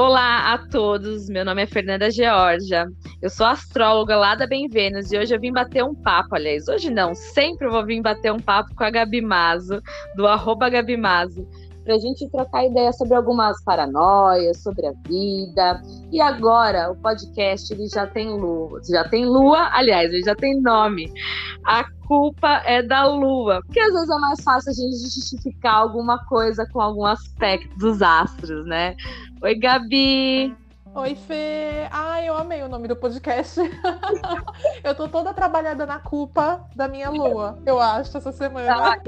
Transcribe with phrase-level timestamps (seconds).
[0.00, 2.86] Olá a todos, meu nome é Fernanda Georgia,
[3.20, 6.68] eu sou astróloga lá da Bem Vênus e hoje eu vim bater um papo, aliás,
[6.68, 9.82] hoje não, sempre vou vir bater um papo com a Gabi Mazo,
[10.14, 11.44] do arroba Gabi Mazo,
[11.88, 15.82] para a gente trocar ideia sobre algumas paranoias, sobre a vida.
[16.12, 20.60] E agora o podcast ele já tem lua, já tem lua, aliás, ele já tem
[20.60, 21.10] nome.
[21.64, 26.22] A culpa é da lua, porque às vezes é mais fácil a gente justificar alguma
[26.26, 28.94] coisa com algum aspecto dos astros, né?
[29.42, 30.54] Oi, Gabi.
[30.94, 31.86] Oi, Fê.
[31.90, 33.60] Ai, eu amei o nome do podcast.
[34.82, 39.00] eu tô toda trabalhada na culpa da minha lua, eu acho, essa semana.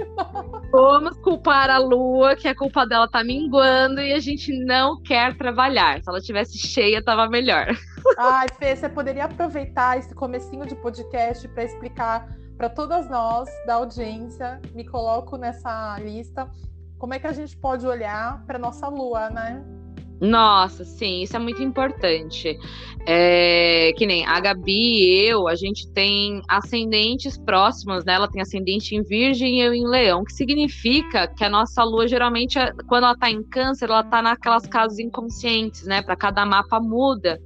[0.71, 5.37] Vamos culpar a lua, que a culpa dela tá minguando e a gente não quer
[5.37, 6.01] trabalhar.
[6.03, 7.67] Se ela tivesse cheia, tava melhor.
[8.19, 13.77] Ai, Fê, você poderia aproveitar esse comecinho de podcast para explicar para todas nós da
[13.77, 16.47] audiência, me coloco nessa lista,
[16.99, 19.65] como é que a gente pode olhar para nossa lua, né?
[20.21, 22.59] Nossa, sim, isso é muito importante.
[23.07, 28.13] É, que nem a Gabi e eu, a gente tem ascendentes próximos, né?
[28.13, 32.07] Ela tem ascendente em Virgem e eu em Leão, que significa que a nossa lua,
[32.07, 36.03] geralmente, quando ela tá em Câncer, ela tá naquelas casas inconscientes, né?
[36.03, 37.41] Para cada mapa muda.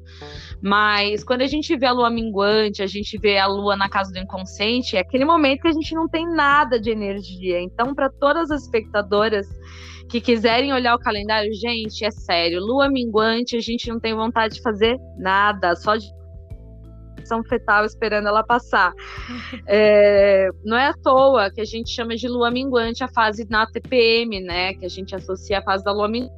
[0.61, 4.11] Mas quando a gente vê a lua minguante, a gente vê a lua na casa
[4.13, 7.61] do inconsciente, é aquele momento que a gente não tem nada de energia.
[7.61, 9.47] Então, para todas as espectadoras
[10.15, 14.55] que quiserem olhar o calendário, gente, é sério, lua minguante, a gente não tem vontade
[14.55, 16.07] de fazer nada, só de
[17.25, 18.93] são fetal esperando ela passar.
[19.67, 23.67] É, não é à toa que a gente chama de lua minguante a fase na
[23.67, 24.75] TPM, né?
[24.75, 26.35] Que a gente associa a fase da lua minguante.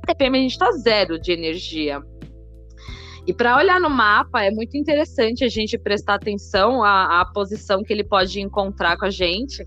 [0.00, 2.00] Na TPM a gente está zero de energia.
[3.26, 7.82] E para olhar no mapa é muito interessante a gente prestar atenção à, à posição
[7.82, 9.64] que ele pode encontrar com a gente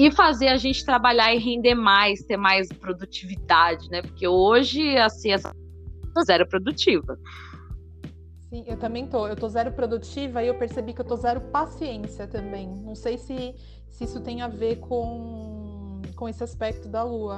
[0.00, 4.00] e fazer a gente trabalhar e render mais, ter mais produtividade, né?
[4.00, 5.54] Porque hoje, assim, essa
[6.24, 7.18] zero produtiva.
[8.48, 9.28] Sim, eu também tô.
[9.28, 12.66] Eu tô zero produtiva e eu percebi que eu tô zero paciência também.
[12.66, 13.54] Não sei se,
[13.90, 17.36] se isso tem a ver com, com esse aspecto da lua.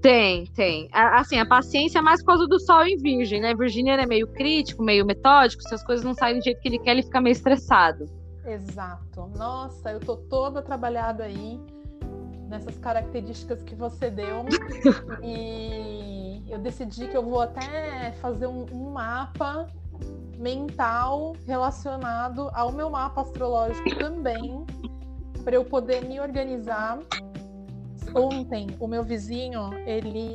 [0.00, 0.88] Tem, tem.
[0.92, 3.56] Assim, a paciência é mais por causa do sol em virgem, né?
[3.56, 5.64] Virgínia é meio crítico, meio metódico.
[5.64, 8.04] Se as coisas não saem do jeito que ele quer, ele fica meio estressado.
[8.46, 9.26] Exato.
[9.36, 11.60] Nossa, eu tô toda trabalhada aí
[12.48, 14.44] nessas características que você deu.
[15.22, 19.68] e eu decidi que eu vou até fazer um, um mapa
[20.38, 24.64] mental relacionado ao meu mapa astrológico também,
[25.44, 26.98] para eu poder me organizar.
[28.14, 30.34] Ontem, o meu vizinho, ele,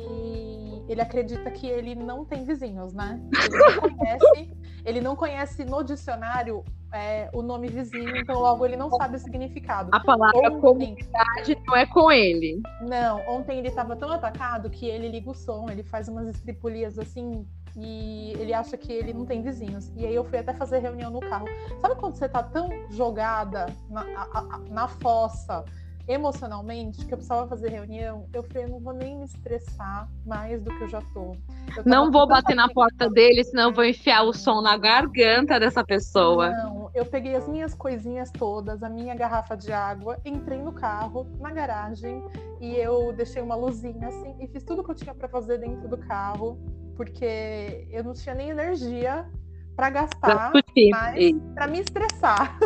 [0.88, 3.20] ele acredita que ele não tem vizinhos, né?
[3.32, 4.56] Ele não conhece,
[4.94, 9.18] ele não conhece no dicionário é, o nome vizinho, então logo ele não sabe o
[9.18, 9.90] significado.
[9.92, 12.62] A palavra ontem, comunidade não é com ele.
[12.80, 16.96] Não, ontem ele estava tão atacado que ele liga o som, ele faz umas estripulias
[16.96, 17.44] assim
[17.76, 19.90] e ele acha que ele não tem vizinhos.
[19.96, 21.46] E aí eu fui até fazer reunião no carro.
[21.80, 25.64] Sabe quando você tá tão jogada na, a, a, na fossa?
[26.06, 30.62] Emocionalmente que eu precisava fazer reunião, eu falei, eu não vou nem me estressar mais
[30.62, 31.34] do que eu já tô.
[31.76, 35.58] Eu não vou bater na porta dele, senão eu vou enfiar o som na garganta
[35.58, 36.50] dessa pessoa.
[36.50, 41.26] Não, eu peguei as minhas coisinhas todas, a minha garrafa de água, entrei no carro,
[41.40, 42.22] na garagem,
[42.60, 45.88] e eu deixei uma luzinha assim, e fiz tudo que eu tinha para fazer dentro
[45.88, 46.58] do carro,
[46.96, 49.26] porque eu não tinha nem energia
[49.74, 50.52] para gastar,
[50.90, 52.58] mas para me estressar.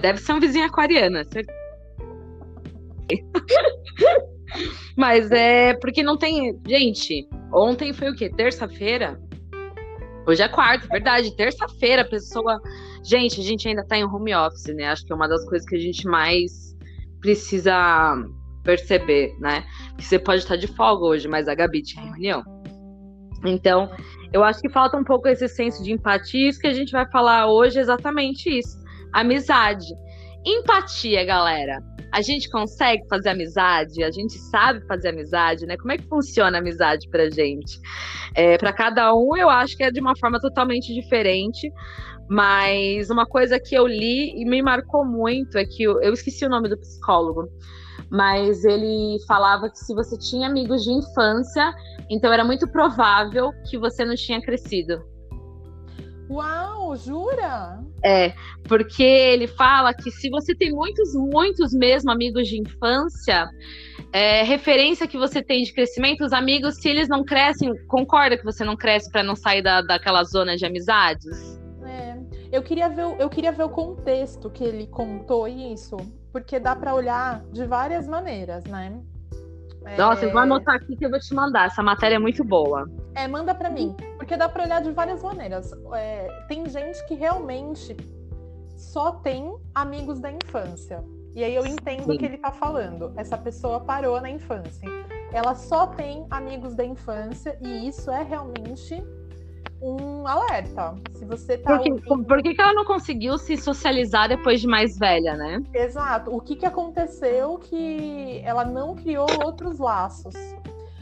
[0.00, 1.57] Deve ser um vizinho aquariano, certeza.
[4.96, 6.58] Mas é porque não tem.
[6.66, 8.30] Gente, ontem foi o quê?
[8.30, 9.20] Terça-feira?
[10.26, 11.34] Hoje é quarta, verdade.
[11.36, 12.60] Terça-feira, a pessoa.
[13.04, 14.86] Gente, a gente ainda tá em home office, né?
[14.86, 16.76] Acho que é uma das coisas que a gente mais
[17.20, 18.16] precisa
[18.62, 19.64] perceber, né?
[19.96, 22.42] Que você pode estar de folga hoje, mas a Gabi tinha reunião.
[23.44, 23.90] Então,
[24.32, 26.48] eu acho que falta um pouco esse senso de empatia.
[26.48, 28.76] Isso que a gente vai falar hoje é exatamente isso.
[29.12, 29.86] Amizade.
[30.44, 31.82] Empatia, galera
[32.12, 35.76] a gente consegue fazer amizade, a gente sabe fazer amizade, né?
[35.76, 37.78] Como é que funciona a amizade pra gente?
[38.34, 41.70] É, para cada um, eu acho que é de uma forma totalmente diferente.
[42.30, 46.44] Mas uma coisa que eu li e me marcou muito é que eu, eu esqueci
[46.44, 47.48] o nome do psicólogo,
[48.10, 51.72] mas ele falava que se você tinha amigos de infância,
[52.10, 55.02] então era muito provável que você não tinha crescido.
[56.30, 57.80] Uau, jura?
[58.04, 58.32] É,
[58.64, 63.48] porque ele fala que se você tem muitos, muitos mesmo amigos de infância,
[64.12, 68.44] é, referência que você tem de crescimento, os amigos, se eles não crescem, concorda que
[68.44, 71.58] você não cresce para não sair da, daquela zona de amizades?
[71.84, 72.18] É,
[72.52, 75.96] eu queria ver, eu queria ver o contexto que ele contou isso,
[76.30, 79.00] porque dá para olhar de várias maneiras, né?
[79.96, 80.44] Nossa, eu vou é.
[80.44, 81.66] anotar aqui que eu vou te mandar.
[81.66, 82.86] Essa matéria é muito boa.
[83.14, 83.96] É, manda para mim,
[84.28, 85.72] porque dá para olhar de várias maneiras.
[85.94, 87.96] É, tem gente que realmente
[88.76, 91.02] só tem amigos da infância.
[91.34, 93.10] E aí eu entendo o que ele está falando.
[93.16, 94.86] Essa pessoa parou na infância.
[95.32, 99.02] Ela só tem amigos da infância e isso é realmente
[99.80, 100.94] um alerta.
[101.14, 101.78] Se você tá.
[101.78, 102.26] Por, que, ouvindo...
[102.26, 105.62] por que, ela não conseguiu se socializar depois de mais velha, né?
[105.72, 106.36] Exato.
[106.36, 110.34] O que, que aconteceu que ela não criou outros laços?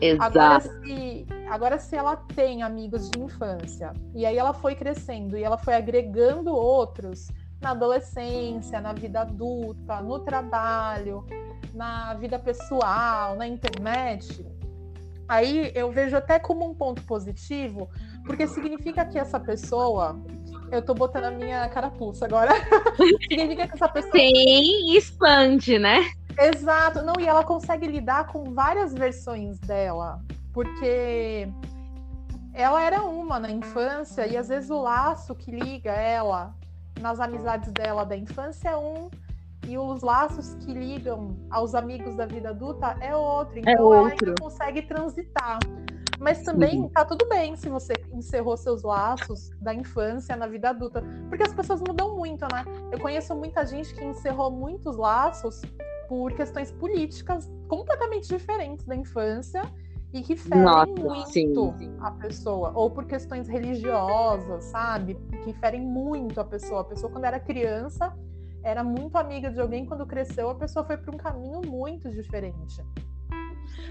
[0.01, 0.39] Exato.
[0.39, 5.43] Agora se, agora, se ela tem amigos de infância e aí ela foi crescendo e
[5.43, 7.29] ela foi agregando outros
[7.61, 11.25] na adolescência, na vida adulta, no trabalho,
[11.73, 14.47] na vida pessoal, na internet,
[15.27, 17.89] aí eu vejo até como um ponto positivo,
[18.25, 20.21] porque significa que essa pessoa.
[20.71, 22.53] Eu tô botando a minha carapuça agora.
[23.29, 24.13] significa que essa pessoa.
[24.13, 26.11] Sim, expande, né?
[26.39, 27.03] Exato.
[27.03, 30.21] Não, e ela consegue lidar com várias versões dela.
[30.53, 31.49] Porque
[32.53, 36.55] ela era uma na infância, e às vezes o laço que liga ela
[37.01, 39.11] nas amizades dela da infância é um
[39.67, 43.59] e os laços que ligam aos amigos da vida adulta é outro.
[43.59, 43.99] Então é outro.
[43.99, 45.59] ela ainda consegue transitar.
[46.19, 46.89] Mas também Sim.
[46.89, 51.53] tá tudo bem se você encerrou seus laços da infância na vida adulta, porque as
[51.53, 52.65] pessoas mudam muito, né?
[52.91, 55.61] Eu conheço muita gente que encerrou muitos laços
[56.09, 59.63] por questões políticas completamente diferentes da infância
[60.13, 61.97] e que ferem Nossa, muito sim.
[62.01, 65.17] a pessoa, ou por questões religiosas, sabe?
[65.45, 66.81] Que ferem muito a pessoa.
[66.83, 68.17] A pessoa, quando era criança,
[68.63, 72.83] era muito amiga de alguém, quando cresceu, a pessoa foi para um caminho muito diferente.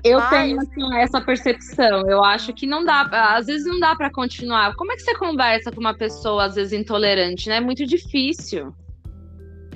[0.04, 0.30] Eu Mas...
[0.30, 2.08] tenho assim, essa percepção.
[2.10, 3.02] Eu acho que não dá,
[3.36, 4.76] às vezes não dá para continuar.
[4.76, 7.58] Como é que você conversa com uma pessoa às vezes intolerante, né?
[7.58, 8.74] É muito difícil.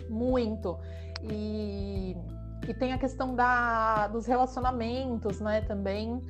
[0.09, 0.77] Muito.
[1.23, 2.15] E,
[2.67, 5.61] e tem a questão da, dos relacionamentos, né?
[5.61, 6.21] Também.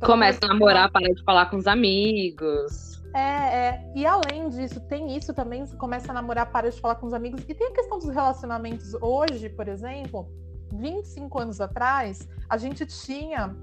[0.00, 2.94] Começa a namorar, para de falar com os amigos.
[3.14, 6.96] É, é, e além disso, tem isso também, você começa a namorar, para de falar
[6.96, 7.44] com os amigos.
[7.48, 10.28] E tem a questão dos relacionamentos hoje, por exemplo,
[10.72, 13.54] 25 anos atrás, a gente tinha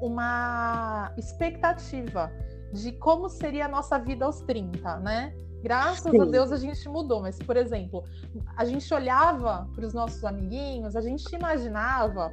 [0.00, 2.32] uma expectativa
[2.72, 5.32] de como seria a nossa vida aos 30, né?
[5.62, 6.20] Graças Sim.
[6.20, 8.04] a Deus a gente mudou, mas, por exemplo,
[8.56, 12.32] a gente olhava para os nossos amiguinhos, a gente imaginava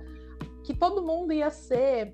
[0.63, 2.13] que todo mundo ia ser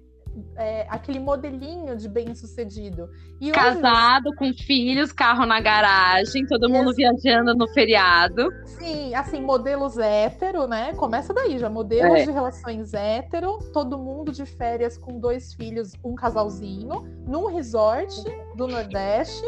[0.55, 3.09] é, aquele modelinho de bem-sucedido.
[3.53, 4.37] Casado, hoje...
[4.37, 8.49] com filhos, carro na garagem, todo mundo viajando no feriado.
[8.65, 10.93] Sim, assim, modelos hétero, né?
[10.93, 12.25] Começa daí já, modelos é.
[12.25, 18.23] de relações hétero, todo mundo de férias com dois filhos, um casalzinho, num resort
[18.55, 19.45] do Nordeste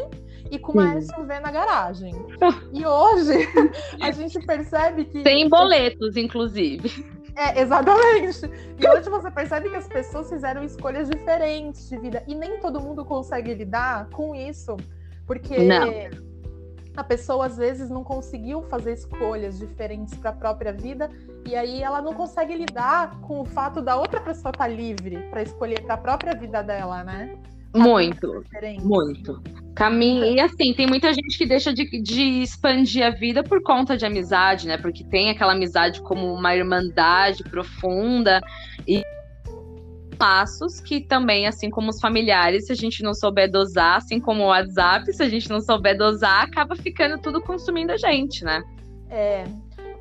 [0.52, 2.14] e com uma SUV na garagem.
[2.72, 3.48] E hoje
[4.02, 5.24] a gente percebe que.
[5.24, 7.06] Tem boletos, inclusive.
[7.36, 8.50] É, exatamente.
[8.80, 12.24] E hoje você percebe que as pessoas fizeram escolhas diferentes de vida.
[12.28, 14.78] E nem todo mundo consegue lidar com isso.
[15.26, 15.90] Porque não.
[16.96, 21.10] a pessoa às vezes não conseguiu fazer escolhas diferentes para a própria vida.
[21.46, 25.18] E aí ela não consegue lidar com o fato da outra pessoa estar tá livre
[25.30, 27.38] para escolher para a própria vida dela, né?
[27.76, 28.44] Muito,
[28.82, 29.42] muito.
[29.76, 30.26] Caminho.
[30.26, 34.06] E assim, tem muita gente que deixa de, de expandir a vida por conta de
[34.06, 34.78] amizade, né?
[34.78, 38.42] Porque tem aquela amizade como uma irmandade profunda
[38.88, 39.04] e
[40.18, 44.44] passos que também, assim como os familiares, se a gente não souber dosar, assim como
[44.44, 48.64] o WhatsApp, se a gente não souber dosar, acaba ficando tudo consumindo a gente, né?
[49.10, 49.44] É.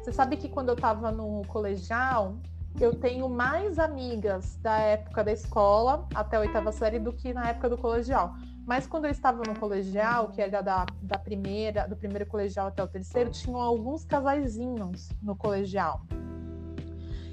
[0.00, 2.37] Você sabe que quando eu tava no colegial,
[2.80, 7.48] eu tenho mais amigas da época da escola até a oitava série do que na
[7.48, 8.34] época do colegial.
[8.66, 12.82] Mas quando eu estava no colegial, que era da, da primeira, do primeiro colegial até
[12.82, 16.02] o terceiro, tinham alguns casaizinhos no colegial.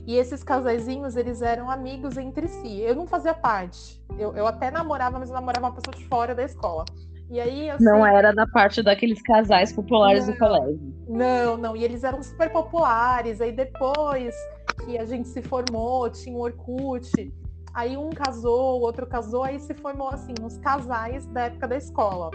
[0.06, 2.80] E esses casaizinhos, eles eram amigos entre si.
[2.82, 4.04] Eu não fazia parte.
[4.18, 6.86] Eu, eu até namorava, mas eu namorava uma pessoa de fora da escola.
[7.30, 10.94] E aí Não era da parte daqueles casais populares não, do colégio.
[11.08, 11.76] Não, não.
[11.78, 13.40] E eles eram super populares.
[13.40, 14.36] Aí depois
[14.86, 17.34] que a gente se formou, tinha o Orkut.
[17.74, 21.78] Aí um casou, o outro casou, aí se formou assim, os casais da época da
[21.78, 22.32] escola.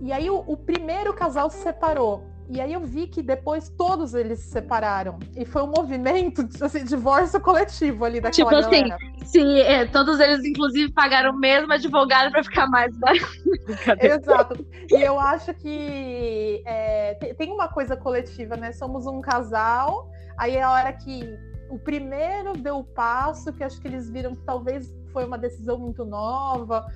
[0.00, 2.22] E aí o, o primeiro casal se separou.
[2.48, 5.18] E aí eu vi que depois todos eles se separaram.
[5.34, 8.98] E foi um movimento, assim, divórcio coletivo ali daquela Tipo assim, galera.
[9.24, 12.94] sim, é, todos eles inclusive pagaram o mesmo advogado para ficar mais
[14.00, 14.66] Exato.
[14.90, 18.72] E eu acho que é, tem uma coisa coletiva, né?
[18.72, 21.38] Somos um casal, aí é a hora que
[21.70, 25.78] o primeiro deu o passo, que acho que eles viram que talvez foi uma decisão
[25.78, 26.86] muito nova.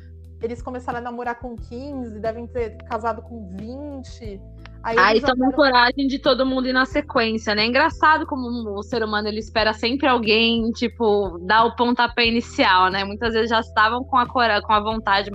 [0.40, 4.40] Eles começaram a namorar com 15, devem ter casado com 20.
[4.82, 7.66] Aí, Aí tomam coragem de todo mundo ir na sequência, né?
[7.66, 13.04] Engraçado como o ser humano ele espera sempre alguém, tipo, dar o pontapé inicial, né?
[13.04, 15.30] Muitas vezes já estavam com a cora com a vontade.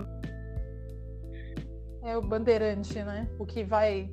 [2.04, 3.28] É o bandeirante, né?
[3.38, 4.10] O que vai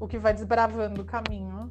[0.00, 1.70] o que vai desbravando o caminho.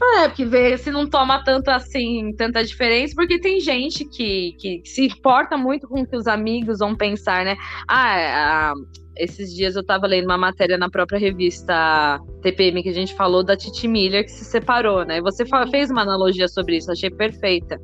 [0.00, 4.82] É, porque vê se não toma tanto assim, tanta diferença, porque tem gente que, que
[4.84, 7.56] se importa muito com o que os amigos vão pensar, né?
[7.88, 8.74] Ah,
[9.16, 13.42] esses dias eu tava lendo uma matéria na própria revista TPM que a gente falou
[13.42, 15.20] da Titi Miller que se separou, né?
[15.20, 17.80] Você fez uma analogia sobre isso, achei perfeita.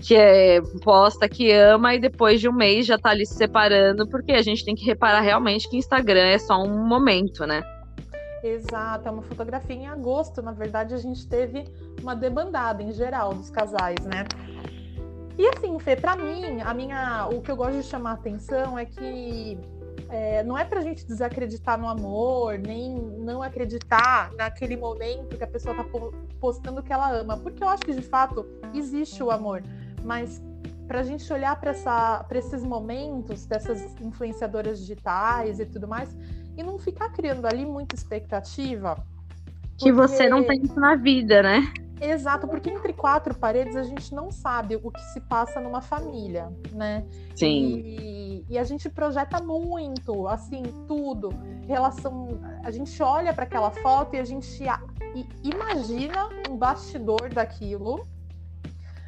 [0.00, 4.08] Que é posta que ama e depois de um mês já tá ali se separando,
[4.08, 7.62] porque a gente tem que reparar realmente que Instagram é só um momento, né?
[8.46, 10.42] Exato, é uma fotografia em agosto.
[10.42, 11.64] Na verdade, a gente teve
[12.02, 14.26] uma debandada em geral dos casais, né?
[15.38, 18.78] E assim, Fê, pra mim, a minha, o que eu gosto de chamar a atenção
[18.78, 19.58] é que
[20.10, 25.46] é, não é pra gente desacreditar no amor, nem não acreditar naquele momento que a
[25.46, 25.84] pessoa tá
[26.38, 29.62] postando que ela ama, porque eu acho que de fato existe o amor,
[30.04, 30.42] mas
[30.86, 31.72] para a gente olhar para
[32.32, 36.14] esses momentos dessas influenciadoras digitais e tudo mais
[36.56, 38.96] e não ficar criando ali muita expectativa.
[39.78, 41.72] Que você não tem isso na vida, né?
[42.00, 46.52] Exato, porque entre quatro paredes a gente não sabe o que se passa numa família,
[46.72, 47.04] né?
[47.34, 47.80] Sim.
[47.84, 51.30] E, e a gente projeta muito, assim, tudo.
[51.66, 52.28] Relação.
[52.62, 54.64] A gente olha para aquela foto e a gente
[55.42, 58.06] imagina um bastidor daquilo.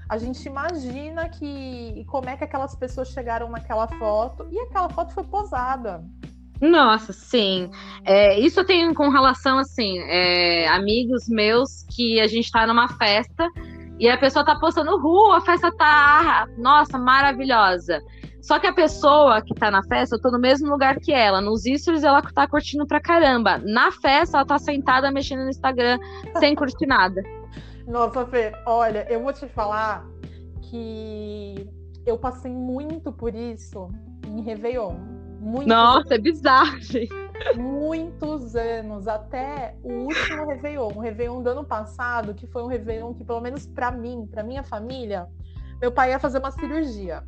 [0.08, 5.12] A gente imagina que como é que aquelas pessoas chegaram naquela foto e aquela foto
[5.12, 6.04] foi posada.
[6.60, 7.70] Nossa, sim.
[8.04, 12.88] É, isso eu tenho com relação, assim, é, amigos meus que a gente tá numa
[12.88, 13.46] festa
[13.98, 18.00] e a pessoa tá postando, rua, a festa tá, nossa, maravilhosa.
[18.40, 21.40] Só que a pessoa que tá na festa, eu tô no mesmo lugar que ela.
[21.40, 23.58] Nos stories ela tá curtindo pra caramba.
[23.58, 25.98] Na festa, ela tá sentada mexendo no Instagram
[26.38, 27.20] sem curtir nada.
[27.88, 30.06] Nossa, Fê, olha, eu vou te falar
[30.70, 31.68] que
[32.06, 33.88] eu passei muito por isso
[34.24, 37.14] em Réveillon Muitos, Nossa, é bizarro, gente.
[37.54, 43.14] Muitos anos, até o último Réveillon, o Réveillon do ano passado, que foi um Réveillon
[43.14, 45.28] que, pelo menos para mim, para minha família,
[45.80, 47.22] meu pai ia fazer uma cirurgia.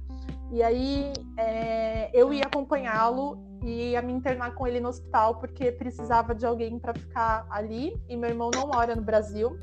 [0.50, 5.70] E aí é, eu ia acompanhá-lo e ia me internar com ele no hospital, porque
[5.70, 7.96] precisava de alguém para ficar ali.
[8.08, 9.56] E meu irmão não mora no Brasil.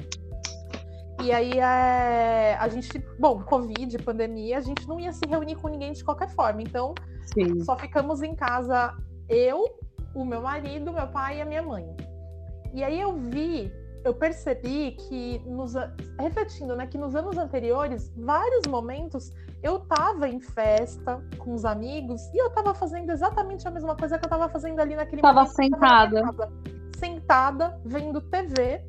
[1.23, 5.67] E aí é, a gente, bom, Covid, pandemia, a gente não ia se reunir com
[5.67, 6.61] ninguém de qualquer forma.
[6.61, 6.93] Então,
[7.33, 7.63] Sim.
[7.63, 8.93] só ficamos em casa
[9.29, 9.63] eu,
[10.13, 11.85] o meu marido, meu pai e a minha mãe.
[12.73, 13.71] E aí eu vi,
[14.03, 15.73] eu percebi que, nos,
[16.19, 19.31] refletindo, né, que nos anos anteriores, vários momentos
[19.63, 24.19] eu tava em festa com os amigos e eu tava fazendo exatamente a mesma coisa
[24.19, 25.55] que eu tava fazendo ali naquele tava momento.
[25.55, 26.21] Sentada.
[26.21, 26.51] Tava
[26.97, 28.83] sentada, vendo TV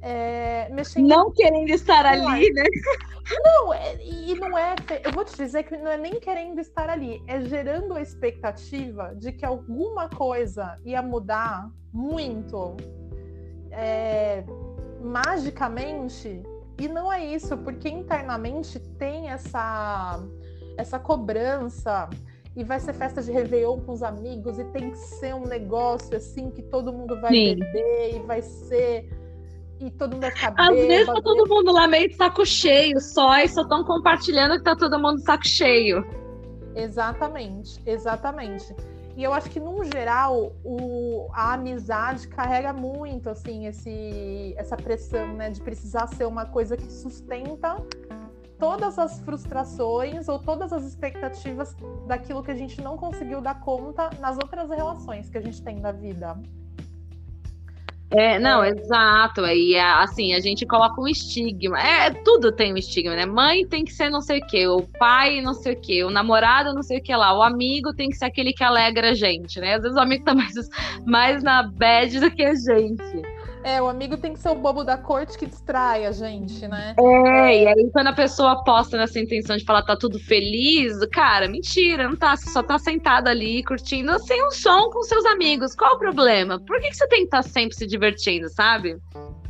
[0.00, 1.08] é, mexendo.
[1.08, 2.64] Não querendo estar ali, né?
[3.44, 4.74] Não, é, e não é.
[5.04, 9.14] Eu vou te dizer que não é nem querendo estar ali, é gerando a expectativa
[9.16, 12.76] de que alguma coisa ia mudar muito
[13.70, 14.44] é,
[15.00, 16.42] magicamente.
[16.80, 20.22] E não é isso, porque internamente tem essa,
[20.76, 22.08] essa cobrança
[22.54, 26.16] e vai ser festa de Réveillon com os amigos, e tem que ser um negócio
[26.16, 27.56] assim que todo mundo vai Sim.
[27.56, 29.08] beber e vai ser
[29.80, 33.00] e todo mundo vai ficar Às vezes tá todo mundo lá meio de saco cheio
[33.00, 36.04] só e só estão compartilhando que tá todo mundo de saco cheio.
[36.74, 38.74] Exatamente, exatamente.
[39.16, 45.34] E eu acho que, no geral, o, a amizade carrega muito, assim, esse, essa pressão,
[45.34, 45.50] né?
[45.50, 47.84] De precisar ser uma coisa que sustenta
[48.60, 54.08] todas as frustrações ou todas as expectativas daquilo que a gente não conseguiu dar conta
[54.20, 56.36] nas outras relações que a gente tem na vida.
[58.10, 58.70] É, não, é.
[58.70, 59.42] exato.
[59.42, 61.78] Aí, assim, a gente coloca um estigma.
[61.78, 63.26] É, tudo tem um estigma, né?
[63.26, 66.10] Mãe tem que ser não sei o quê, o pai não sei o quê, o
[66.10, 69.14] namorado não sei o que lá, o amigo tem que ser aquele que alegra a
[69.14, 69.74] gente, né?
[69.74, 70.54] Às vezes o amigo tá mais,
[71.04, 73.37] mais na bad do que a gente.
[73.68, 76.94] É, o amigo tem que ser o bobo da corte que distrai a gente, né?
[76.98, 81.46] É, e aí quando a pessoa aposta nessa intenção de falar tá tudo feliz, cara,
[81.46, 82.34] mentira, não tá.
[82.34, 85.74] Você só tá sentado ali curtindo sem um som com seus amigos.
[85.74, 86.58] Qual o problema?
[86.58, 88.96] Por que, que você tem que estar tá sempre se divertindo, sabe?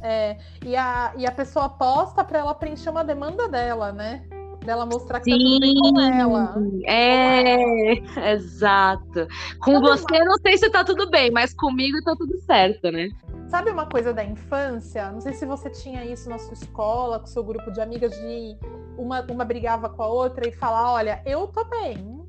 [0.02, 4.24] É, e a, e a pessoa aposta para ela preencher uma demanda dela, né?
[4.66, 6.54] dela mostrar que Sim, tá tudo bem com ela.
[6.86, 9.28] É, exato.
[9.60, 13.08] Com você, não sei se tá tudo bem, mas comigo tá tudo certo, né?
[13.48, 15.10] Sabe uma coisa da infância?
[15.10, 18.58] Não sei se você tinha isso na sua escola, com seu grupo de amigas, de
[18.98, 22.22] uma, uma brigava com a outra e falar: olha, eu tô bem.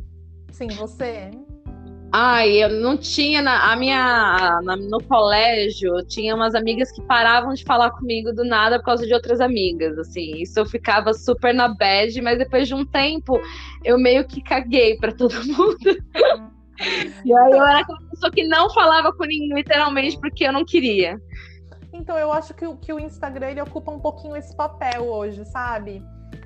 [0.50, 1.30] Sim, você.
[2.12, 7.54] Ai, eu não tinha na a minha na, no colégio, tinha umas amigas que paravam
[7.54, 10.42] de falar comigo do nada por causa de outras amigas, assim.
[10.42, 13.40] Isso eu ficava super na bad, mas depois de um tempo
[13.84, 15.78] eu meio que caguei para todo mundo.
[17.26, 20.66] E aí eu era aquela pessoa que não falava com ninguém, literalmente, porque eu não
[20.66, 21.20] queria.
[21.92, 26.04] Então eu acho que, que o Instagram ele ocupa um pouquinho esse papel hoje, sabe?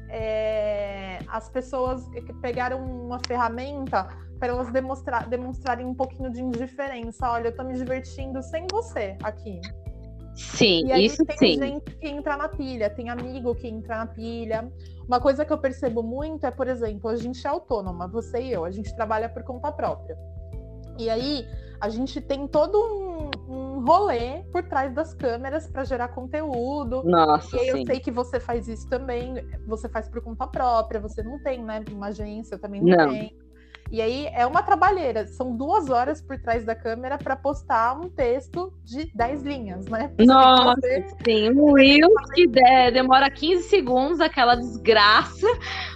[0.10, 2.06] É, as pessoas
[2.42, 4.08] pegaram uma ferramenta
[4.40, 7.30] para elas demonstrar, demonstrarem um pouquinho de indiferença.
[7.30, 9.60] Olha, eu tô me divertindo sem você aqui.
[10.36, 11.60] Sim, e aí isso tem sim.
[11.60, 14.72] gente que entra na pilha, tem amigo que entra na pilha.
[15.08, 18.52] Uma coisa que eu percebo muito é, por exemplo, a gente é autônoma, você e
[18.52, 20.18] eu, a gente trabalha por conta própria.
[20.98, 21.46] E aí
[21.80, 27.04] a gente tem todo um, um rolê por trás das câmeras para gerar conteúdo.
[27.04, 27.80] Nossa, e aí sim.
[27.80, 29.36] eu sei que você faz isso também,
[29.68, 31.84] você faz por conta própria, você não tem, né?
[31.92, 33.10] Uma agência, eu também não, não.
[33.10, 33.43] tenho.
[33.92, 38.10] E aí é uma trabalheira, são duas horas por trás da câmera para postar um
[38.10, 40.12] texto de 10 linhas, né?
[40.18, 40.82] Você Nossa,
[41.26, 41.52] sim.
[41.52, 42.48] Um Reels que
[42.92, 45.48] demora 15 segundos, aquela desgraça,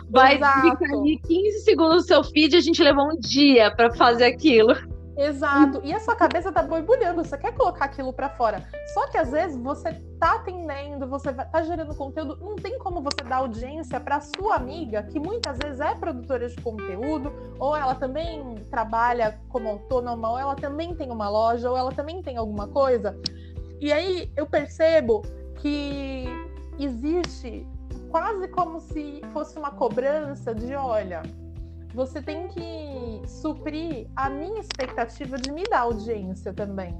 [0.09, 0.77] vai Exato.
[0.77, 4.75] ficar ali 15 segundos no seu feed, a gente levou um dia para fazer aquilo.
[5.17, 5.81] Exato.
[5.83, 8.63] E a sua cabeça tá borbulhando, você quer colocar aquilo para fora.
[8.93, 13.23] Só que às vezes você tá atendendo, você tá gerando conteúdo, não tem como você
[13.27, 18.55] dar audiência para sua amiga, que muitas vezes é produtora de conteúdo, ou ela também
[18.69, 23.19] trabalha como autônoma, ou ela também tem uma loja, ou ela também tem alguma coisa.
[23.81, 25.23] E aí eu percebo
[25.55, 26.25] que
[26.79, 27.67] existe
[28.11, 31.23] quase como se fosse uma cobrança de, olha,
[31.93, 36.95] você tem que suprir a minha expectativa de me dar audiência também.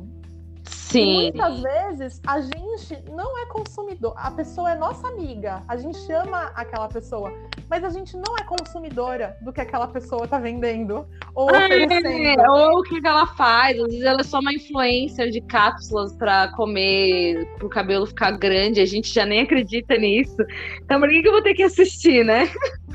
[0.87, 1.19] Sim.
[1.19, 5.97] E muitas vezes a gente não é consumidor, a pessoa é nossa amiga, a gente
[6.05, 7.33] chama aquela pessoa,
[7.69, 12.41] mas a gente não é consumidora do que aquela pessoa está vendendo ou é, oferecendo.
[12.49, 16.53] Ou o que ela faz, às vezes ela é só uma influencer de cápsulas para
[16.53, 20.37] comer, para o cabelo ficar grande, a gente já nem acredita nisso.
[20.83, 22.49] Então por que, que eu vou ter que assistir, né?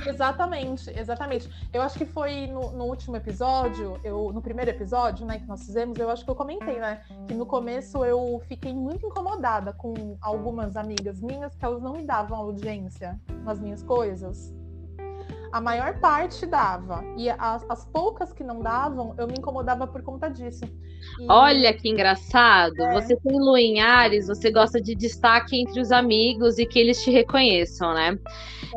[0.06, 1.48] Exatamente, exatamente.
[1.72, 5.64] Eu acho que foi no, no, último episódio, eu, no primeiro episódio, né, que nós
[5.64, 10.16] fizemos, eu acho que eu comentei, né, que no começo eu fiquei muito incomodada com
[10.20, 14.54] algumas amigas minhas que elas não me davam audiência nas minhas coisas.
[15.52, 17.04] A maior parte dava.
[17.16, 20.64] E as, as poucas que não davam, eu me incomodava por conta disso.
[21.20, 21.26] E...
[21.28, 22.80] Olha que engraçado.
[22.80, 22.94] É.
[22.94, 27.02] Você tem Lu em Ares, você gosta de destaque entre os amigos e que eles
[27.02, 28.18] te reconheçam, né?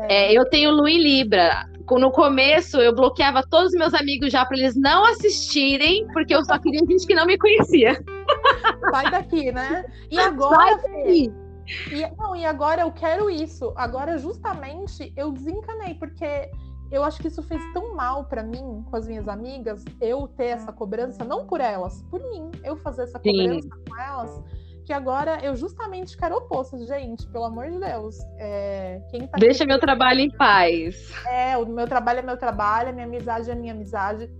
[0.00, 0.26] É.
[0.26, 1.66] É, eu tenho Lu em Libra.
[1.88, 6.44] No começo, eu bloqueava todos os meus amigos já para eles não assistirem, porque eu
[6.44, 8.04] só queria gente que não me conhecia.
[8.90, 9.84] Sai daqui, né?
[10.10, 10.56] E agora.
[10.56, 11.32] Sai daqui.
[11.90, 13.72] E, não, e agora eu quero isso.
[13.76, 16.50] Agora, justamente, eu desencanei, porque
[16.90, 20.46] eu acho que isso fez tão mal para mim, com as minhas amigas, eu ter
[20.46, 23.84] essa cobrança, não por elas, por mim, eu fazer essa cobrança Sim.
[23.88, 24.42] com elas,
[24.84, 28.18] que agora eu justamente quero oposto, gente, pelo amor de Deus.
[28.38, 31.12] É, tá Deixa aqui, meu trabalho em paz.
[31.26, 34.30] É, o meu trabalho é meu trabalho, a minha amizade é minha amizade.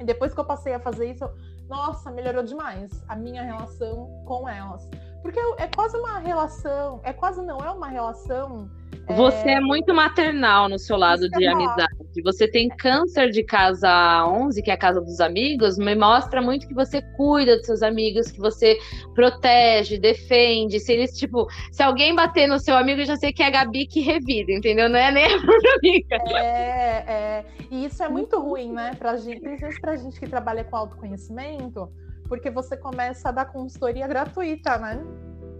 [0.00, 1.28] E depois que eu passei a fazer isso,
[1.68, 4.88] nossa, melhorou demais a minha relação com elas.
[5.20, 8.70] Porque é quase uma relação, é quase não, é uma relação.
[9.08, 11.92] Você é, é muito maternal no seu lado de é amizade.
[12.24, 16.68] Você tem câncer de casa 11, que é a casa dos amigos, me mostra muito
[16.68, 18.78] que você cuida dos seus amigos, que você
[19.14, 20.78] protege, defende.
[20.78, 23.50] Se eles, tipo, se alguém bater no seu amigo, eu já sei que é a
[23.50, 24.88] Gabi que revida, entendeu?
[24.88, 26.16] Não é nem a própria amiga.
[26.38, 27.44] É, é.
[27.70, 28.92] E isso é muito ruim, né?
[28.98, 31.90] Pra gente, principalmente pra gente que trabalha com autoconhecimento
[32.32, 35.04] porque você começa a dar consultoria gratuita, né?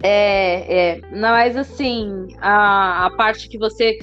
[0.03, 1.01] É, é.
[1.11, 3.97] Não, mas assim, a, a parte que você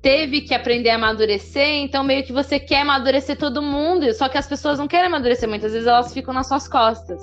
[0.00, 4.38] teve que aprender a amadurecer, então meio que você quer amadurecer todo mundo, só que
[4.38, 7.20] as pessoas não querem amadurecer, muitas vezes elas ficam nas suas costas.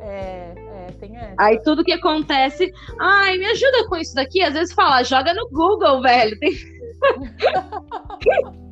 [0.00, 1.34] É, é, tem essa.
[1.36, 5.48] Aí tudo que acontece, ai, me ajuda com isso daqui, às vezes fala, joga no
[5.50, 6.38] Google, velho.
[6.38, 6.52] Tem...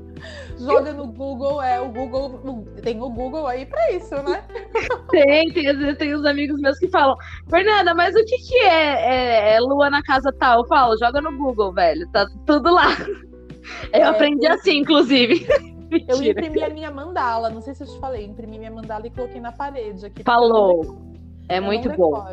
[0.59, 4.43] joga no Google, é o Google, tem o Google aí para isso, né?
[5.11, 7.17] Tem, tem, às vezes tem uns amigos meus que falam,
[7.49, 10.61] Fernanda, mas o que que é, é, é lua na casa tal?
[10.61, 12.89] Eu falo, joga no Google, velho, tá tudo lá.
[13.93, 15.47] Eu é, aprendi assim, inclusive.
[16.09, 19.11] Eu imprimi a minha mandala, não sei se eu te falei, imprimi minha mandala e
[19.11, 20.25] coloquei na parede aqui.
[20.25, 20.99] Falou.
[21.49, 22.27] É muito bom.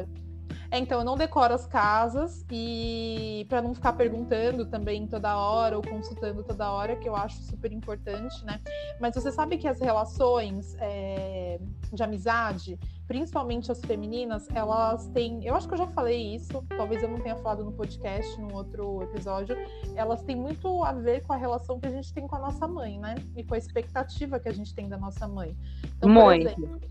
[0.73, 5.77] É, então, eu não decoro as casas e para não ficar perguntando também toda hora
[5.77, 8.59] ou consultando toda hora, que eu acho super importante, né?
[8.99, 11.59] Mas você sabe que as relações é,
[11.93, 15.45] de amizade, principalmente as femininas, elas têm.
[15.45, 18.55] Eu acho que eu já falei isso, talvez eu não tenha falado no podcast, num
[18.55, 19.55] outro episódio.
[19.95, 22.67] Elas têm muito a ver com a relação que a gente tem com a nossa
[22.67, 23.13] mãe, né?
[23.35, 25.55] E com a expectativa que a gente tem da nossa mãe.
[25.97, 26.47] Então, Muito.
[26.47, 26.81] Exemplo,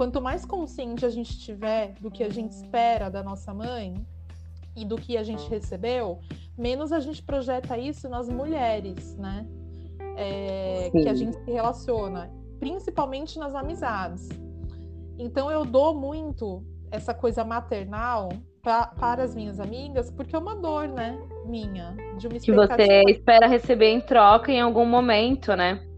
[0.00, 3.92] quanto mais consciente a gente tiver do que a gente espera da nossa mãe
[4.74, 6.20] e do que a gente recebeu,
[6.56, 9.46] menos a gente projeta isso nas mulheres, né?
[10.16, 14.30] É, que a gente se relaciona, principalmente nas amizades.
[15.18, 18.30] Então eu dou muito essa coisa maternal
[18.62, 21.20] pra, para as minhas amigas, porque é uma dor, né?
[21.44, 21.94] Minha.
[22.16, 25.89] De uma que você espera receber em troca em algum momento, né?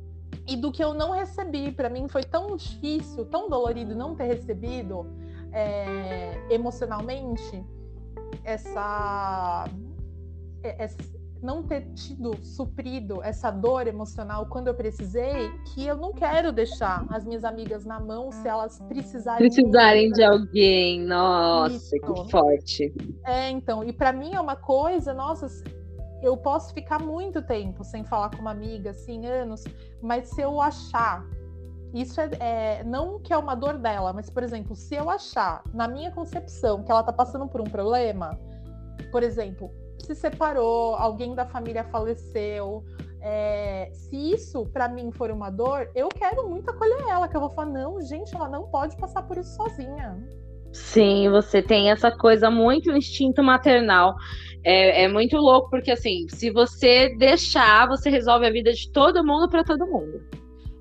[0.47, 1.71] E do que eu não recebi.
[1.71, 5.07] Para mim foi tão difícil, tão dolorido não ter recebido
[5.53, 7.65] é, emocionalmente
[8.45, 9.69] essa,
[10.63, 10.97] é, essa
[11.43, 17.05] não ter tido suprido essa dor emocional quando eu precisei, que eu não quero deixar
[17.11, 19.49] as minhas amigas na mão se elas precisarem.
[19.49, 21.97] Precisarem de alguém, nossa, Isso.
[21.99, 22.95] que forte.
[23.25, 25.49] É, então, e para mim é uma coisa, nossa,
[26.23, 29.65] eu posso ficar muito tempo sem falar com uma amiga, assim, anos,
[30.01, 31.25] mas se eu achar.
[31.93, 35.63] Isso é, é não que é uma dor dela, mas, por exemplo, se eu achar,
[35.75, 38.39] na minha concepção, que ela tá passando por um problema,
[39.11, 42.85] por exemplo, se separou, alguém da família faleceu.
[43.21, 47.41] É, se isso para mim for uma dor, eu quero muito acolher ela, que eu
[47.41, 50.19] vou falar, não, gente, ela não pode passar por isso sozinha.
[50.73, 54.15] Sim, você tem essa coisa muito instinto maternal.
[54.65, 59.25] É, é muito louco, porque assim, se você deixar, você resolve a vida de todo
[59.25, 60.23] mundo para todo mundo.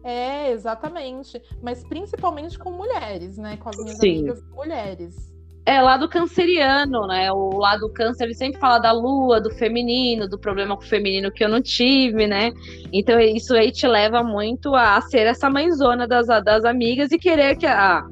[0.04, 1.42] É, exatamente.
[1.62, 3.58] Mas principalmente com mulheres, né?
[3.58, 4.20] Com as minhas Sim.
[4.20, 5.32] amigas mulheres.
[5.64, 7.32] É, lado canceriano, né?
[7.32, 11.32] O lado câncer, ele sempre fala da lua, do feminino, do problema com o feminino
[11.32, 12.52] que eu não tive, né?
[12.92, 17.58] Então isso aí te leva muito a ser essa mãezona das, das amigas e querer
[17.58, 18.04] que a,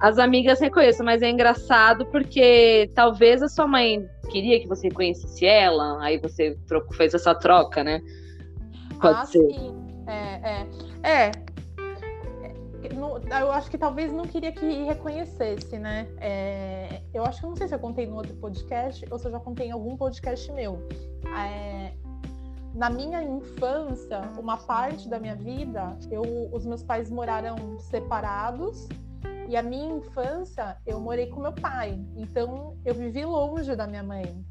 [0.00, 1.04] as amigas reconheçam.
[1.04, 6.56] Mas é engraçado porque talvez a sua mãe queria que você reconhecesse ela, aí você
[6.66, 8.00] trocou, fez essa troca, né?
[9.00, 9.52] Pode ah, ser.
[9.52, 9.76] Sim.
[10.06, 10.66] É, é.
[11.02, 11.32] É,
[13.40, 16.08] eu acho que talvez não queria que reconhecesse, né?
[16.18, 19.32] É, eu acho que não sei se eu contei no outro podcast ou se eu
[19.32, 20.88] já contei em algum podcast meu.
[21.38, 21.92] É,
[22.74, 28.88] na minha infância, uma parte da minha vida, eu, os meus pais moraram separados
[29.50, 32.00] e a minha infância eu morei com meu pai.
[32.16, 34.44] Então eu vivi longe da minha mãe.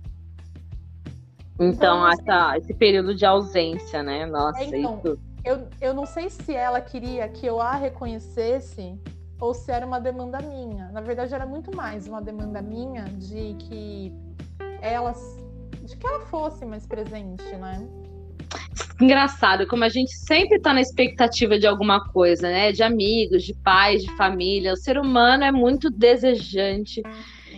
[1.56, 4.26] Então, então essa, esse período de ausência, né?
[4.26, 9.00] Nossa, é, então, isso eu, eu não sei se ela queria que eu a reconhecesse
[9.40, 10.90] ou se era uma demanda minha.
[10.92, 14.14] Na verdade, era muito mais uma demanda minha de que
[14.82, 15.14] ela,
[15.82, 17.88] de que ela fosse mais presente, né?
[19.02, 22.72] Engraçado, como a gente sempre está na expectativa de alguma coisa, né?
[22.72, 24.74] De amigos, de pais, de família.
[24.74, 27.02] O ser humano é muito desejante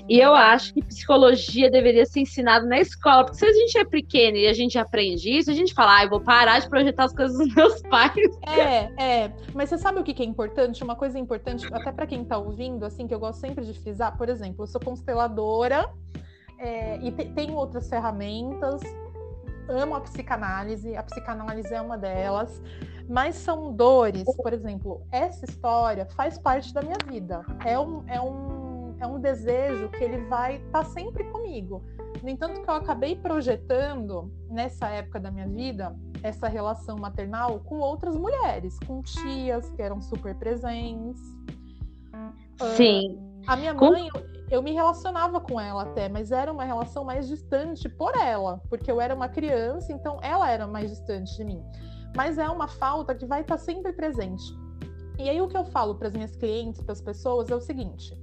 [0.07, 3.85] e eu acho que psicologia deveria ser ensinado na escola, porque se a gente é
[3.85, 7.05] pequeno e a gente aprende isso, a gente fala, ah, eu vou parar de projetar
[7.05, 8.13] as coisas dos meus pais.
[8.45, 9.33] É, é.
[9.53, 10.83] Mas você sabe o que é importante?
[10.83, 14.17] Uma coisa importante, até para quem está ouvindo, assim, que eu gosto sempre de frisar,
[14.17, 15.89] por exemplo, eu sou consteladora
[16.59, 18.81] é, e te, tenho outras ferramentas,
[19.67, 22.61] amo a psicanálise, a psicanálise é uma delas,
[23.07, 27.43] mas são dores, por exemplo, essa história faz parte da minha vida.
[27.65, 28.71] É um, é um
[29.01, 31.83] é um desejo que ele vai estar tá sempre comigo.
[32.21, 37.79] No entanto, que eu acabei projetando nessa época da minha vida essa relação maternal com
[37.79, 41.19] outras mulheres, com tias que eram super presentes.
[42.77, 43.15] Sim.
[43.15, 44.19] Uh, a minha mãe, com...
[44.51, 48.91] eu, me relacionava com ela até, mas era uma relação mais distante por ela, porque
[48.91, 51.63] eu era uma criança, então ela era mais distante de mim.
[52.15, 54.43] Mas é uma falta que vai estar tá sempre presente.
[55.17, 57.61] E aí o que eu falo para as minhas clientes, para as pessoas, é o
[57.61, 58.17] seguinte: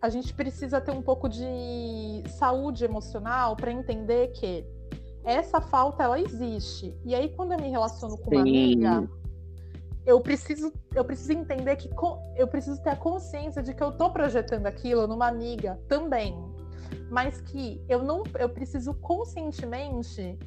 [0.00, 4.64] a gente precisa ter um pouco de saúde emocional para entender que
[5.24, 6.96] essa falta ela existe.
[7.04, 9.08] E aí quando eu me relaciono com uma amiga,
[10.08, 11.90] eu preciso eu preciso entender que
[12.36, 16.34] eu preciso ter a consciência de que eu estou projetando aquilo numa amiga também.
[17.10, 20.38] Mas que eu não eu preciso conscientemente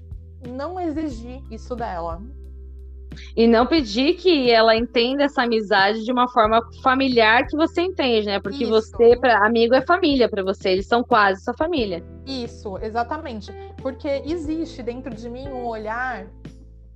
[0.49, 2.19] não exigir isso dela.
[3.35, 8.25] E não pedir que ela entenda essa amizade de uma forma familiar que você entende,
[8.25, 8.39] né?
[8.39, 8.71] Porque Isso.
[8.71, 12.01] você, para amigo, é família para você, eles são quase sua família.
[12.25, 13.51] Isso, exatamente.
[13.81, 16.25] Porque existe dentro de mim um olhar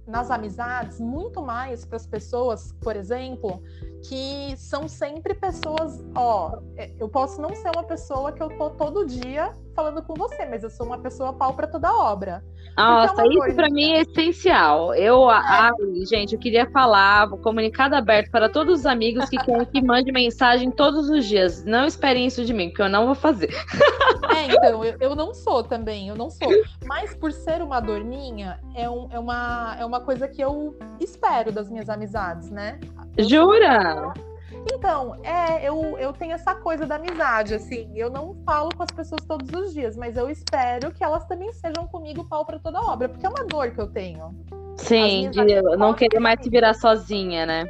[0.07, 3.61] nas amizades muito mais para as pessoas, por exemplo,
[4.07, 8.69] que são sempre pessoas, ó, é, eu posso não ser uma pessoa que eu tô
[8.71, 12.41] todo dia falando com você, mas eu sou uma pessoa pau para toda obra.
[12.77, 14.95] É Nossa, é isso para mim é essencial.
[14.95, 15.35] Eu, é.
[15.35, 15.71] ai,
[16.09, 20.71] gente, eu queria falar, comunicado aberto para todos os amigos que querem que mande mensagem
[20.71, 21.63] todos os dias.
[21.65, 23.53] Não esperem isso de mim, porque eu não vou fazer.
[24.35, 26.49] É, então, eu, eu não sou também, eu não sou.
[26.85, 30.77] Mas por ser uma dor minha, é, um, é, uma, é uma coisa que eu
[30.99, 32.79] espero das minhas amizades, né?
[33.17, 34.13] Jura?
[34.71, 37.91] Então, é, eu, eu tenho essa coisa da amizade, assim.
[37.95, 41.51] Eu não falo com as pessoas todos os dias, mas eu espero que elas também
[41.53, 44.35] sejam comigo pau para toda obra, porque é uma dor que eu tenho.
[44.77, 47.65] Sim, de não querer mais se virar sozinha, né?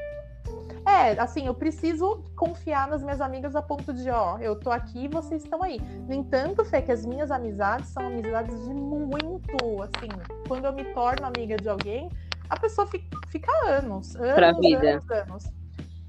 [0.87, 5.05] É, assim, eu preciso confiar nas minhas amigas a ponto de, ó, eu tô aqui
[5.05, 5.79] e vocês estão aí.
[6.07, 10.09] No entanto, Fê, que as minhas amizades são amizades de muito, assim,
[10.47, 12.09] quando eu me torno amiga de alguém,
[12.49, 14.91] a pessoa fica, fica anos, anos, pra vida.
[14.91, 15.64] anos, anos.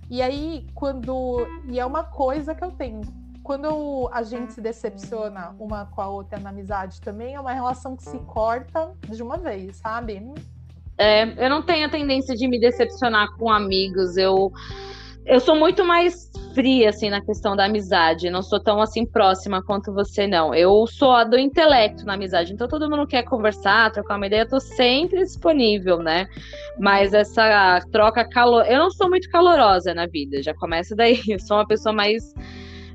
[0.09, 1.47] E aí, quando.
[1.69, 3.01] E é uma coisa que eu tenho.
[3.43, 7.97] Quando a gente se decepciona uma com a outra na amizade também, é uma relação
[7.97, 10.21] que se corta de uma vez, sabe?
[10.99, 14.17] É, eu não tenho a tendência de me decepcionar com amigos.
[14.17, 14.53] Eu,
[15.27, 18.31] eu sou muito mais fria, assim, na questão da amizade.
[18.31, 20.55] Não sou tão, assim, próxima quanto você, não.
[20.55, 22.53] Eu sou a do intelecto na amizade.
[22.53, 26.27] Então, todo mundo quer conversar, trocar uma ideia, eu tô sempre disponível, né?
[26.79, 28.65] Mas essa troca calor...
[28.67, 31.21] Eu não sou muito calorosa na vida, já começa daí.
[31.29, 32.33] Eu sou uma pessoa mais...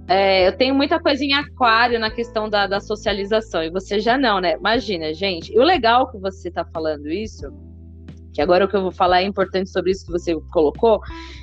[0.08, 4.18] É, eu tenho muita coisa em aquário na questão da, da socialização, e você já
[4.18, 4.56] não, né?
[4.58, 5.54] Imagina, gente.
[5.54, 7.48] E o legal que você tá falando isso
[8.34, 11.00] que agora o que eu vou falar é importante sobre isso que você colocou.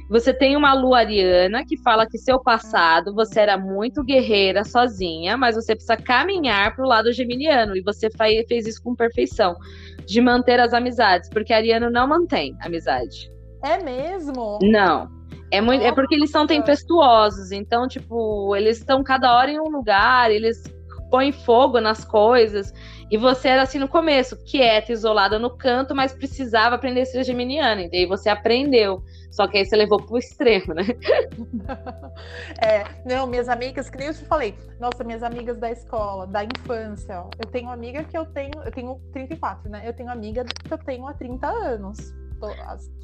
[0.08, 5.36] Você tem uma lua ariana que fala que seu passado você era muito guerreira sozinha,
[5.36, 9.56] mas você precisa caminhar para o lado geminiano e você fez isso com perfeição,
[10.06, 13.30] de manter as amizades, porque ariano não mantém amizade.
[13.62, 14.58] É mesmo?
[14.62, 15.08] Não.
[15.50, 19.70] É, muito, é porque eles são tempestuosos, então, tipo, eles estão cada hora em um
[19.70, 20.62] lugar, eles
[21.10, 22.72] põem fogo nas coisas.
[23.10, 27.24] E você era assim no começo, quieta, isolada no canto, mas precisava aprender a ser
[27.24, 27.82] geminiana.
[27.82, 29.02] E daí você aprendeu.
[29.30, 30.82] Só que aí você levou pro extremo, né?
[32.60, 36.44] é, não, minhas amigas, que nem eu te falei, nossa, minhas amigas da escola, da
[36.44, 39.82] infância, ó, eu tenho amiga que eu tenho, eu tenho 34, né?
[39.86, 42.14] Eu tenho amiga que eu tenho há 30 anos.
[42.40, 42.48] Tô,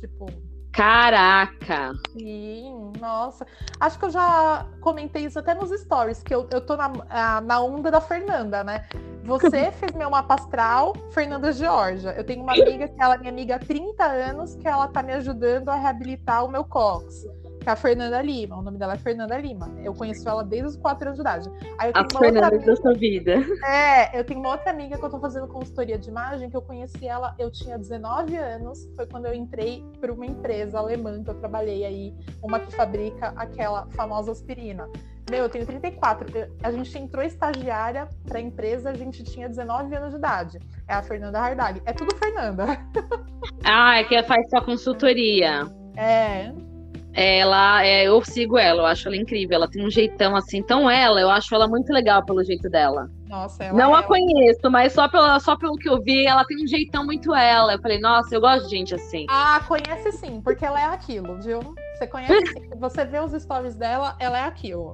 [0.01, 0.27] tipo,
[0.75, 1.93] Caraca!
[2.13, 3.47] Sim, nossa.
[3.79, 7.61] Acho que eu já comentei isso até nos stories, que eu, eu tô na, na
[7.61, 8.85] onda da Fernanda, né?
[9.23, 12.11] Você fez meu mapa astral, Fernanda Georgia.
[12.17, 15.01] Eu tenho uma amiga que ela é minha amiga há 30 anos, que ela tá
[15.01, 17.25] me ajudando a reabilitar o meu cox
[17.65, 18.59] que é a Fernanda Lima.
[18.59, 19.75] O nome dela é Fernanda Lima.
[19.83, 21.51] Eu conheço ela desde os 4 anos de idade.
[21.79, 22.67] Aí eu Fernandas outra amiga...
[22.67, 23.33] da sua vida.
[23.67, 26.63] É, eu tenho uma outra amiga que eu tô fazendo consultoria de imagem, que eu
[26.63, 31.31] conheci ela, eu tinha 19 anos, foi quando eu entrei para uma empresa alemã que
[31.31, 34.87] eu trabalhei aí, uma que fabrica aquela famosa aspirina.
[35.31, 36.51] Meu, eu tenho 34.
[36.63, 40.59] A gente entrou estagiária para a empresa, a gente tinha 19 anos de idade.
[40.87, 41.81] É a Fernanda Hardag.
[41.87, 42.67] É tudo Fernanda.
[43.67, 45.67] Ah, é que faz sua consultoria.
[45.97, 46.53] É,
[47.15, 49.55] ela, é, eu sigo ela, eu acho ela incrível.
[49.55, 53.09] Ela tem um jeitão assim, tão ela, eu acho ela muito legal pelo jeito dela.
[53.29, 56.45] Nossa, ela Não é a conheço, mas só pelo, só pelo que eu vi, ela
[56.45, 57.75] tem um jeitão muito ela.
[57.75, 59.27] Eu falei, nossa, eu gosto de gente assim.
[59.31, 61.61] Ah, conhece sim, porque ela é aquilo, viu?
[61.97, 62.35] Você conhece,
[62.79, 64.93] você vê os stories dela, ela é aquilo.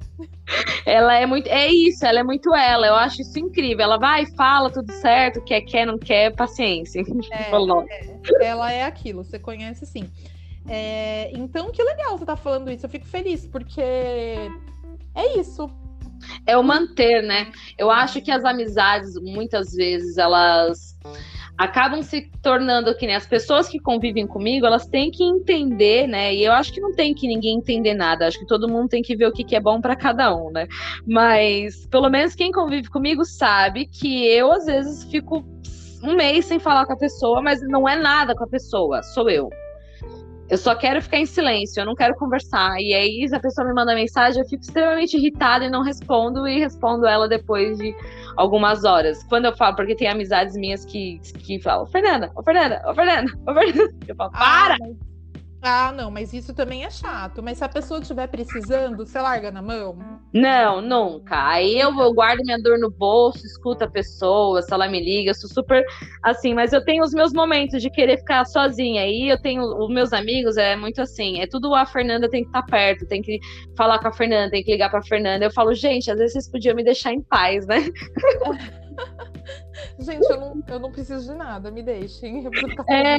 [0.85, 2.85] Ela é muito, é isso, ela é muito ela.
[2.85, 3.83] Eu acho isso incrível.
[3.83, 7.01] Ela vai, fala tudo certo, quer, quer, não quer, paciência.
[7.31, 7.49] É,
[8.41, 10.09] é, ela é aquilo, você conhece sim.
[10.67, 12.85] É, então, que legal você tá falando isso.
[12.85, 15.69] Eu fico feliz, porque é isso.
[16.45, 17.51] É o manter, né?
[17.77, 20.97] Eu acho que as amizades, muitas vezes, elas
[21.57, 26.33] acabam se tornando que nem as pessoas que convivem comigo, elas têm que entender, né?
[26.33, 29.01] E eu acho que não tem que ninguém entender nada, acho que todo mundo tem
[29.01, 30.67] que ver o que, que é bom para cada um, né?
[31.05, 35.45] Mas pelo menos quem convive comigo sabe que eu às vezes fico
[36.03, 39.29] um mês sem falar com a pessoa, mas não é nada com a pessoa, sou
[39.29, 39.49] eu.
[40.51, 42.75] Eu só quero ficar em silêncio, eu não quero conversar.
[42.77, 46.45] E aí, se a pessoa me manda mensagem, eu fico extremamente irritada e não respondo,
[46.45, 47.95] e respondo ela depois de
[48.35, 49.23] algumas horas.
[49.23, 53.31] Quando eu falo, porque tem amizades minhas que, que falam, Fernanda, ô Fernanda, ô Fernanda,
[53.47, 53.93] ô Fernanda.
[54.05, 54.75] Eu falo, para!
[54.75, 55.10] Ah,
[55.63, 57.43] ah, não, mas isso também é chato.
[57.43, 59.97] Mas se a pessoa estiver precisando, você larga na mão?
[60.33, 61.49] Não, nunca.
[61.49, 65.33] Aí eu, eu guardo minha dor no bolso, escuto a pessoa, se ela me liga,
[65.35, 65.85] sou super
[66.23, 69.03] assim, mas eu tenho os meus momentos de querer ficar sozinha.
[69.03, 72.49] Aí eu tenho os meus amigos, é muito assim, é tudo a Fernanda tem que
[72.49, 73.39] estar tá perto, tem que
[73.77, 75.45] falar com a Fernanda, tem que ligar pra Fernanda.
[75.45, 77.77] Eu falo, gente, às vezes vocês podiam me deixar em paz, né?
[79.99, 82.43] Gente, eu não, eu não preciso de nada, me deixem.
[82.89, 83.17] É,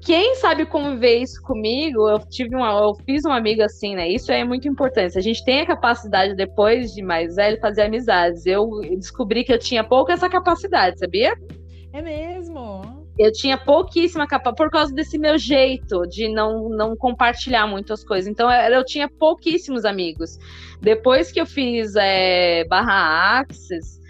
[0.00, 4.08] quem sabe conviver isso comigo, eu tive uma, eu fiz uma amiga assim, né?
[4.08, 5.18] Isso é muito importante.
[5.18, 8.46] A gente tem a capacidade, depois de mais velho, fazer amizades.
[8.46, 8.68] Eu
[8.98, 11.34] descobri que eu tinha pouco essa capacidade, sabia?
[11.92, 13.06] É mesmo.
[13.18, 18.28] Eu tinha pouquíssima capa por causa desse meu jeito de não, não compartilhar muitas coisas.
[18.30, 20.38] Então eu, eu tinha pouquíssimos amigos.
[20.80, 24.00] Depois que eu fiz é, barra Axis,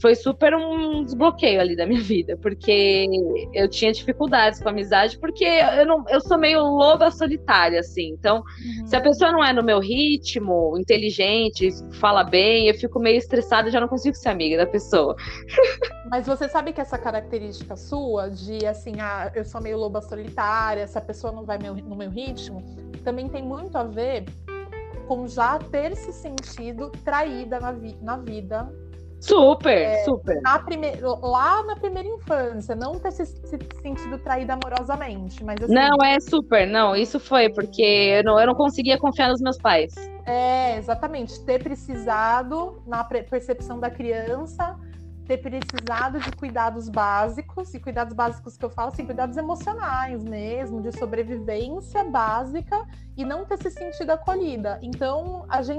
[0.00, 3.06] foi super um desbloqueio ali da minha vida, porque
[3.52, 8.08] eu tinha dificuldades com a amizade, porque eu, não, eu sou meio loba solitária, assim.
[8.08, 8.86] Então, uhum.
[8.86, 13.68] se a pessoa não é no meu ritmo, inteligente, fala bem, eu fico meio estressada
[13.68, 15.14] e já não consigo ser amiga da pessoa.
[16.10, 20.86] Mas você sabe que essa característica sua, de assim, ah, eu sou meio loba solitária,
[20.86, 22.62] se a pessoa não vai no meu ritmo,
[23.04, 24.24] também tem muito a ver
[25.06, 28.72] com já ter se sentido traída na, vi na vida
[29.20, 30.40] Super, é, super.
[30.40, 30.92] Na prime...
[31.22, 35.74] Lá na primeira infância, não ter se, se sentido traída amorosamente, mas assim...
[35.74, 39.58] Não, é super, não, isso foi, porque eu não, eu não conseguia confiar nos meus
[39.58, 39.94] pais.
[40.24, 44.76] É, exatamente, ter precisado, na percepção da criança,
[45.26, 50.82] ter precisado de cuidados básicos, e cuidados básicos que eu falo, assim, cuidados emocionais mesmo,
[50.82, 52.84] de sobrevivência básica,
[53.16, 54.80] e não ter se sentido acolhida.
[54.82, 55.68] Então, a gente